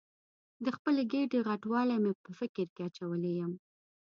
[0.63, 3.53] د خپلې ګېډې غټوالی مې په فکر کې اچولې یم.